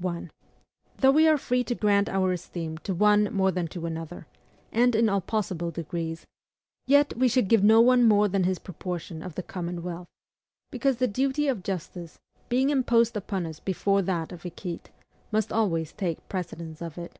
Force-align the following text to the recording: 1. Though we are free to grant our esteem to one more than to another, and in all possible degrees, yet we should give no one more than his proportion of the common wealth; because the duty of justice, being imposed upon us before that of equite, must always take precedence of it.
1. 0.00 0.30
Though 0.98 1.10
we 1.10 1.26
are 1.26 1.38
free 1.38 1.64
to 1.64 1.74
grant 1.74 2.10
our 2.10 2.32
esteem 2.32 2.76
to 2.84 2.92
one 2.92 3.32
more 3.32 3.50
than 3.50 3.66
to 3.68 3.86
another, 3.86 4.26
and 4.70 4.94
in 4.94 5.08
all 5.08 5.22
possible 5.22 5.70
degrees, 5.70 6.26
yet 6.86 7.16
we 7.16 7.28
should 7.28 7.48
give 7.48 7.64
no 7.64 7.80
one 7.80 8.04
more 8.06 8.28
than 8.28 8.44
his 8.44 8.58
proportion 8.58 9.22
of 9.22 9.36
the 9.36 9.42
common 9.42 9.82
wealth; 9.82 10.08
because 10.70 10.96
the 10.96 11.08
duty 11.08 11.48
of 11.48 11.62
justice, 11.62 12.18
being 12.50 12.68
imposed 12.68 13.16
upon 13.16 13.46
us 13.46 13.58
before 13.58 14.02
that 14.02 14.32
of 14.32 14.42
equite, 14.44 14.90
must 15.32 15.50
always 15.50 15.94
take 15.94 16.28
precedence 16.28 16.82
of 16.82 16.98
it. 16.98 17.18